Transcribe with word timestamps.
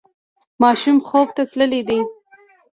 ماشوم 0.61 0.97
خوب 1.07 1.27
ته 1.35 1.43
تللی 1.51 1.81
دی. 1.87 1.99